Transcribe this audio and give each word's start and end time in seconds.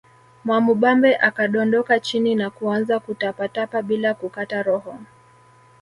Mwamubambe 0.45 1.15
akadondoka 1.17 1.99
chini 1.99 2.35
na 2.35 2.49
kuanza 2.49 2.99
kutapatapa 2.99 3.81
bila 3.81 4.13
kukata 4.13 4.63
roho 4.63 4.95